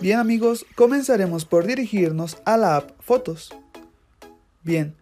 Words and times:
Bien 0.00 0.18
amigos, 0.18 0.64
comenzaremos 0.76 1.44
por 1.44 1.66
dirigirnos 1.66 2.38
a 2.46 2.56
la 2.56 2.76
app 2.76 2.92
Fotos. 3.00 3.54
Bien, 4.62 4.96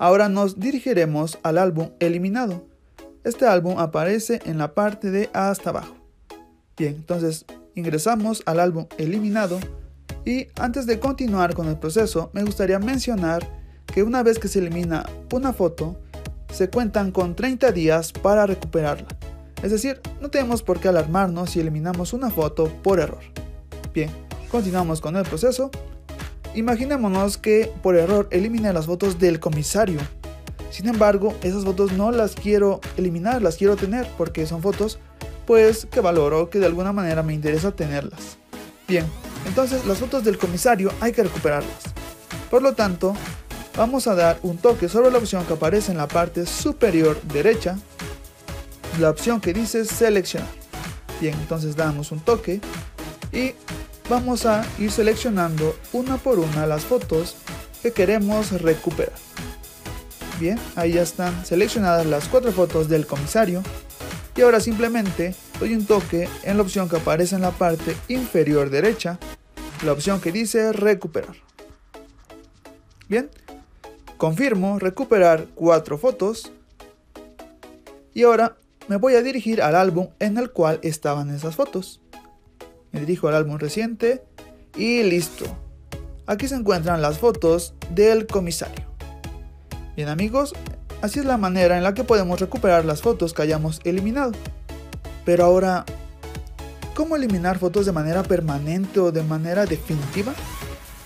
ahora 0.00 0.28
nos 0.28 0.58
dirigiremos 0.58 1.38
al 1.44 1.56
álbum 1.56 1.90
eliminado. 2.00 2.64
Este 3.22 3.46
álbum 3.46 3.78
aparece 3.78 4.40
en 4.46 4.58
la 4.58 4.74
parte 4.74 5.12
de 5.12 5.30
hasta 5.34 5.70
abajo. 5.70 5.94
Bien, 6.76 6.96
entonces 6.96 7.44
ingresamos 7.76 8.42
al 8.44 8.58
álbum 8.58 8.86
eliminado 8.98 9.60
y 10.24 10.48
antes 10.56 10.84
de 10.84 10.98
continuar 10.98 11.54
con 11.54 11.68
el 11.68 11.78
proceso 11.78 12.30
me 12.32 12.42
gustaría 12.42 12.80
mencionar 12.80 13.48
que 13.86 14.02
una 14.02 14.24
vez 14.24 14.40
que 14.40 14.48
se 14.48 14.58
elimina 14.58 15.08
una 15.32 15.52
foto, 15.52 15.96
se 16.52 16.68
cuentan 16.70 17.12
con 17.12 17.36
30 17.36 17.70
días 17.70 18.12
para 18.12 18.46
recuperarla. 18.46 19.06
Es 19.62 19.70
decir, 19.70 20.00
no 20.20 20.28
tenemos 20.28 20.64
por 20.64 20.80
qué 20.80 20.88
alarmarnos 20.88 21.50
si 21.50 21.60
eliminamos 21.60 22.12
una 22.12 22.30
foto 22.30 22.64
por 22.82 22.98
error. 22.98 23.22
Bien, 23.92 24.10
Continuamos 24.50 25.00
con 25.00 25.16
el 25.16 25.22
proceso. 25.22 25.70
Imaginémonos 26.54 27.38
que 27.38 27.72
por 27.82 27.96
error 27.96 28.26
eliminé 28.32 28.72
las 28.72 28.86
fotos 28.86 29.18
del 29.20 29.38
comisario. 29.38 30.00
Sin 30.70 30.88
embargo, 30.88 31.34
esas 31.42 31.64
fotos 31.64 31.92
no 31.92 32.10
las 32.10 32.34
quiero 32.34 32.80
eliminar, 32.96 33.42
las 33.42 33.56
quiero 33.56 33.76
tener 33.76 34.08
porque 34.18 34.46
son 34.46 34.60
fotos 34.60 34.98
pues 35.46 35.86
que 35.86 36.00
valoro, 36.00 36.50
que 36.50 36.58
de 36.58 36.66
alguna 36.66 36.92
manera 36.92 37.22
me 37.22 37.34
interesa 37.34 37.72
tenerlas. 37.72 38.38
Bien, 38.88 39.04
entonces 39.46 39.84
las 39.86 39.98
fotos 39.98 40.24
del 40.24 40.38
comisario 40.38 40.92
hay 41.00 41.12
que 41.12 41.22
recuperarlas. 41.22 41.82
Por 42.50 42.62
lo 42.62 42.74
tanto, 42.74 43.14
vamos 43.76 44.08
a 44.08 44.14
dar 44.14 44.38
un 44.42 44.58
toque 44.58 44.88
sobre 44.88 45.10
la 45.10 45.18
opción 45.18 45.44
que 45.44 45.52
aparece 45.52 45.92
en 45.92 45.98
la 45.98 46.08
parte 46.08 46.44
superior 46.46 47.20
derecha, 47.22 47.78
la 48.98 49.10
opción 49.10 49.40
que 49.40 49.52
dice 49.52 49.84
seleccionar. 49.84 50.48
Bien, 51.20 51.34
entonces 51.34 51.76
damos 51.76 52.10
un 52.10 52.20
toque 52.20 52.60
y 53.32 53.54
vamos 54.10 54.44
a 54.44 54.66
ir 54.80 54.90
seleccionando 54.90 55.76
una 55.92 56.16
por 56.16 56.40
una 56.40 56.66
las 56.66 56.84
fotos 56.84 57.36
que 57.80 57.92
queremos 57.92 58.60
recuperar. 58.60 59.14
Bien, 60.40 60.58
ahí 60.74 60.94
ya 60.94 61.02
están 61.02 61.46
seleccionadas 61.46 62.04
las 62.06 62.26
cuatro 62.26 62.50
fotos 62.50 62.88
del 62.88 63.06
comisario 63.06 63.62
y 64.34 64.40
ahora 64.40 64.58
simplemente 64.58 65.36
doy 65.60 65.74
un 65.74 65.86
toque 65.86 66.28
en 66.42 66.56
la 66.56 66.64
opción 66.64 66.88
que 66.88 66.96
aparece 66.96 67.36
en 67.36 67.42
la 67.42 67.52
parte 67.52 67.96
inferior 68.08 68.68
derecha, 68.68 69.20
la 69.84 69.92
opción 69.92 70.20
que 70.20 70.32
dice 70.32 70.72
recuperar. 70.72 71.36
Bien, 73.08 73.30
confirmo 74.16 74.80
recuperar 74.80 75.46
cuatro 75.54 75.98
fotos 75.98 76.50
y 78.12 78.24
ahora 78.24 78.56
me 78.88 78.96
voy 78.96 79.14
a 79.14 79.22
dirigir 79.22 79.62
al 79.62 79.76
álbum 79.76 80.08
en 80.18 80.36
el 80.36 80.50
cual 80.50 80.80
estaban 80.82 81.30
esas 81.30 81.54
fotos 81.54 82.00
me 82.92 83.00
dirijo 83.00 83.28
al 83.28 83.34
álbum 83.34 83.58
reciente 83.58 84.22
y 84.76 85.02
listo. 85.02 85.44
Aquí 86.26 86.48
se 86.48 86.54
encuentran 86.54 87.02
las 87.02 87.18
fotos 87.18 87.74
del 87.94 88.26
comisario. 88.26 88.86
Bien 89.96 90.08
amigos, 90.08 90.54
así 91.02 91.18
es 91.18 91.24
la 91.24 91.36
manera 91.36 91.76
en 91.76 91.82
la 91.82 91.94
que 91.94 92.04
podemos 92.04 92.40
recuperar 92.40 92.84
las 92.84 93.02
fotos 93.02 93.34
que 93.34 93.42
hayamos 93.42 93.80
eliminado. 93.84 94.32
Pero 95.24 95.44
ahora, 95.44 95.84
¿cómo 96.94 97.16
eliminar 97.16 97.58
fotos 97.58 97.86
de 97.86 97.92
manera 97.92 98.22
permanente 98.22 99.00
o 99.00 99.12
de 99.12 99.22
manera 99.22 99.66
definitiva? 99.66 100.32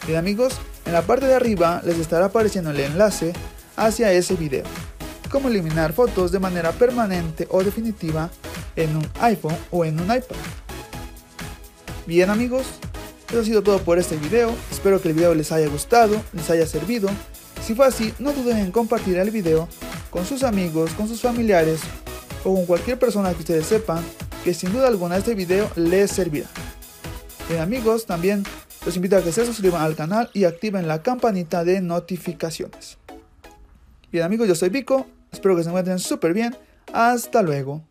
Bien 0.07 0.19
amigos, 0.19 0.59
en 0.85 0.93
la 0.93 1.03
parte 1.03 1.27
de 1.27 1.35
arriba 1.35 1.81
les 1.85 1.99
estará 1.99 2.27
apareciendo 2.27 2.71
el 2.71 2.81
enlace 2.81 3.33
hacia 3.77 4.13
ese 4.13 4.35
video. 4.35 4.65
Cómo 5.31 5.49
eliminar 5.49 5.93
fotos 5.93 6.31
de 6.31 6.39
manera 6.39 6.73
permanente 6.73 7.49
o 7.51 7.65
definitiva 7.65 8.31
en 8.77 8.97
un 8.97 9.09
iPhone 9.21 9.57
o 9.71 9.85
en 9.85 9.99
un 9.99 10.05
iPad. 10.05 10.37
Bien 12.07 12.29
amigos, 12.29 12.67
eso 13.31 13.41
ha 13.41 13.45
sido 13.45 13.63
todo 13.63 13.79
por 13.79 13.99
este 13.99 14.17
video, 14.17 14.55
espero 14.71 15.01
que 15.01 15.09
el 15.09 15.15
video 15.15 15.35
les 15.35 15.51
haya 15.53 15.69
gustado, 15.69 16.21
les 16.35 16.51
haya 16.51 16.67
servido. 16.67 17.09
Si 17.63 17.75
fue 17.75 17.87
así, 17.87 18.13
no 18.19 18.33
duden 18.33 18.59
en 18.59 18.73
compartir 18.73 19.17
el 19.17 19.31
video 19.31 19.69
con 20.11 20.27
sus 20.27 20.43
amigos, 20.43 20.91
con 20.93 21.09
sus 21.09 21.23
familiares 21.23 21.81
o 22.45 22.55
con 22.55 22.67
cualquier 22.67 22.99
persona 22.99 23.33
que 23.33 23.39
ustedes 23.39 23.65
sepan 23.65 24.05
que 24.45 24.53
sin 24.53 24.71
duda 24.71 24.89
alguna 24.89 25.17
este 25.17 25.35
video 25.35 25.71
les 25.77 26.11
servirá. 26.11 26.47
Bien 27.49 27.63
amigos, 27.63 28.05
también 28.05 28.43
los 28.85 28.97
invito 28.97 29.17
a 29.17 29.23
que 29.23 29.33
se 29.33 29.47
suscriban 29.47 29.81
al 29.81 29.97
canal 29.97 30.29
y 30.35 30.45
activen 30.45 30.87
la 30.87 31.03
campanita 31.03 31.65
de 31.65 31.81
notificaciones. 31.81 32.99
Bien 34.13 34.25
amigos, 34.25 34.47
yo 34.47 34.55
soy 34.55 34.69
Vico, 34.69 35.07
espero 35.33 35.57
que 35.57 35.63
se 35.63 35.71
encuentren 35.71 35.99
súper 35.99 36.35
bien, 36.35 36.55
hasta 36.93 37.41
luego. 37.41 37.83